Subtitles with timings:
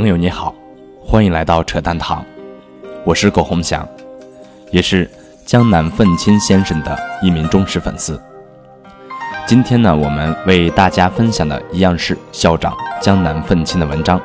[0.00, 0.54] 朋友你好，
[1.04, 2.24] 欢迎来到扯淡堂，
[3.04, 3.86] 我是苟洪祥，
[4.70, 5.06] 也是
[5.44, 8.18] 江南愤青先生的一名忠实粉丝。
[9.46, 14.18] 今天呢，我们为大家分享的一样是校长江南愤青的文章，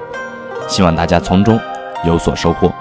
[0.65, 1.59] 希望大家从中
[2.05, 2.73] 有所收获。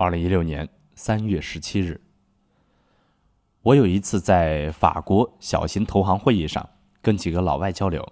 [0.00, 2.00] 二零一六年三月十七日，
[3.60, 6.66] 我有一次在法国小型投行会议上
[7.02, 8.10] 跟几个老外交流，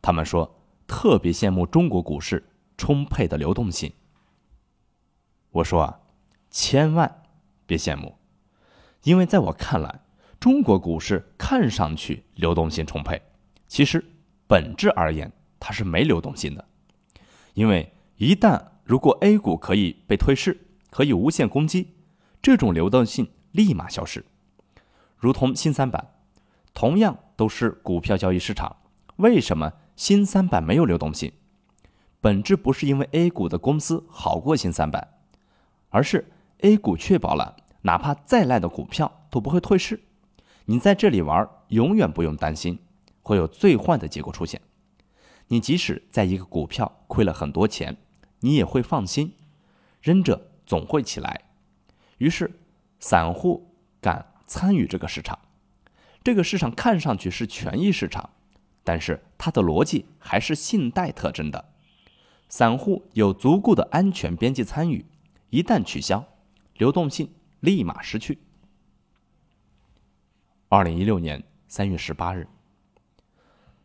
[0.00, 2.42] 他们说特别羡慕中国股市
[2.78, 3.92] 充沛的流动性。
[5.50, 6.00] 我说啊，
[6.48, 7.22] 千万
[7.66, 8.16] 别羡慕，
[9.02, 10.00] 因为在我看来，
[10.40, 13.20] 中国股市看上去流动性充沛，
[13.68, 14.02] 其实
[14.46, 16.64] 本质而言它是没流动性的，
[17.52, 20.62] 因为一旦如果 A 股可以被退市。
[20.94, 21.88] 可以无限攻击，
[22.40, 24.24] 这种流动性立马消失，
[25.16, 26.14] 如同新三板，
[26.72, 28.76] 同样都是股票交易市场，
[29.16, 31.32] 为什么新三板没有流动性？
[32.20, 35.14] 本质不是因为 A 股的公司好过新三板，
[35.88, 40.00] 而是 A 股确保了哪怕再烂的股票都不会退市，
[40.66, 42.78] 你在这里玩永远不用担心
[43.20, 44.60] 会有最坏的结果出现，
[45.48, 47.96] 你即使在一个股票亏了很多钱，
[48.38, 49.32] 你也会放心，
[50.00, 50.53] 扔着。
[50.66, 51.42] 总会起来，
[52.18, 52.50] 于是
[52.98, 55.38] 散户敢参与这个市场。
[56.22, 58.30] 这个市场看上去是权益市场，
[58.82, 61.72] 但是它的逻辑还是信贷特征的。
[62.48, 65.04] 散户有足够的安全边际参与，
[65.50, 66.24] 一旦取消，
[66.78, 67.30] 流动性
[67.60, 68.38] 立马失去。
[70.68, 72.48] 二零一六年三月十八日，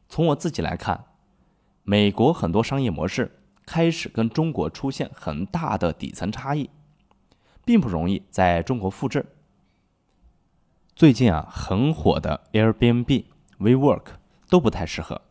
[0.08, 1.06] 从我自己来看，
[1.84, 3.36] 美国很多商业模式。
[3.66, 6.68] 开始跟中国出现很大的底层差异，
[7.70, 9.24] 并不容易在中国复制。
[10.96, 13.26] 最近啊，很火的 Airbnb、
[13.60, 14.06] WeWork
[14.50, 15.22] 都不太适合。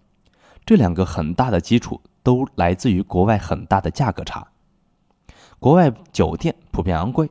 [0.64, 4.46] 这两个很大的基础都来自于国外很大的价格差。
[5.58, 7.28] 国外酒店普遍昂贵，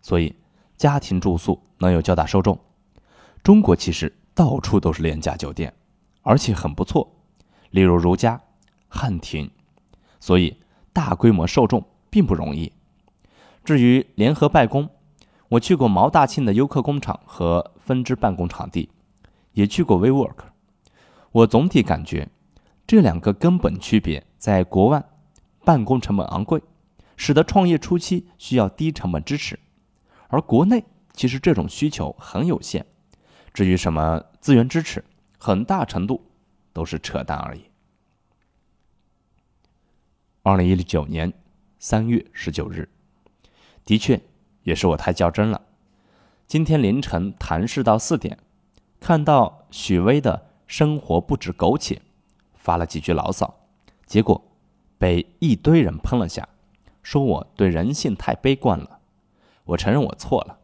[0.00, 0.34] 所以
[0.78, 2.58] 家庭住宿能有较大受众。
[3.42, 5.74] 中国其实到处都是廉价酒店，
[6.22, 7.06] 而且很不错，
[7.68, 8.40] 例如如家、
[8.88, 9.50] 汉庭。
[10.20, 10.56] 所以，
[10.90, 12.72] 大规模受众并不容易。
[13.64, 14.90] 至于联合办公，
[15.48, 18.90] 我去过毛大庆的优客工厂和分支办公场地，
[19.52, 20.36] 也去过 WeWork。
[21.30, 22.28] 我总体感觉，
[22.86, 25.04] 这两个根本区别在国外，
[25.64, 26.60] 办公成本昂贵，
[27.16, 29.56] 使得创业初期需要低成本支持；
[30.28, 32.84] 而国内其实这种需求很有限。
[33.54, 35.04] 至于什么资源支持，
[35.38, 36.24] 很大程度
[36.72, 37.64] 都是扯淡而已。
[40.42, 41.32] 二零一九年
[41.78, 42.88] 三月十九日，
[43.84, 44.20] 的确
[44.62, 45.60] 也是我太较真了。
[46.46, 48.38] 今天凌晨谈事到四点，
[49.00, 52.00] 看到许巍的生活不止苟且，
[52.54, 53.54] 发了几句牢骚，
[54.06, 54.42] 结果
[54.98, 56.48] 被一堆人喷了下，
[57.02, 59.00] 说我对人性太悲观了。
[59.64, 60.58] 我承认我错了。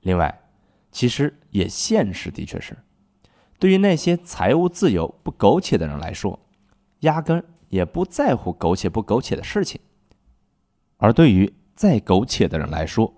[0.00, 0.42] 另外，
[0.90, 2.76] 其实也现实的确是，
[3.58, 6.38] 对于那些财务自由不苟且的人来说，
[7.00, 7.44] 压根。
[7.70, 9.80] 也不在乎苟且不苟且的事情，
[10.96, 13.10] 而对于再苟且的人来说，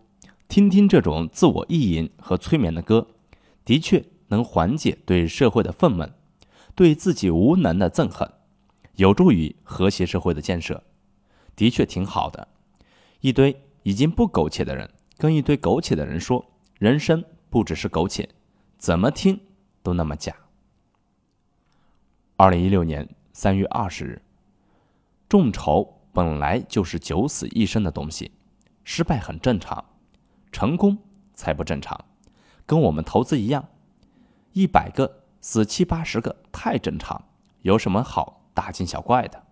[0.46, 3.08] 听听这种自我意淫和催眠的歌，
[3.64, 6.08] 的确能缓解对社会的愤懑，
[6.76, 8.30] 对自己无能的憎恨，
[8.94, 10.80] 有助于和谐社会的建设，
[11.56, 12.46] 的确挺好的。
[13.20, 16.48] 一堆已经不苟且的人跟一堆苟且的人说，
[16.78, 18.28] 人生不只是苟且，
[18.78, 19.40] 怎么听
[19.82, 20.32] 都那么假。
[22.36, 24.22] 二零一六年三月二十日。
[25.28, 28.30] 众筹本来就是九死一生的东西，
[28.84, 29.84] 失败很正常，
[30.50, 30.98] 成功
[31.34, 32.04] 才不正常。
[32.66, 33.68] 跟我们投资一样，
[34.52, 37.24] 一百个死七八十个太正常，
[37.62, 39.42] 有什么好大惊小怪的？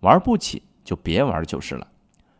[0.00, 1.88] 玩不起就别玩就是了。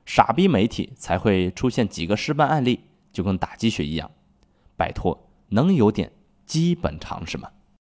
[0.05, 4.11] 傻逼媒体才会出现几个失败案例，就跟打鸡血一样。
[4.77, 6.13] 拜托，能有点
[6.45, 7.51] 基本常识吗？